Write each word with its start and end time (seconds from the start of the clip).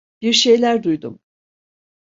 Bir 0.21 0.33
şeyler 0.33 0.83
duydum. 0.83 1.19